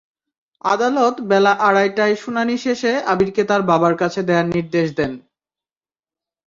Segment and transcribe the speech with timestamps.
[0.65, 5.11] আদালত বেলা আড়াইটায় শুনানি শেষে আবিরকে তার বাবার কাছে দেওয়ার নির্দেশ দেন।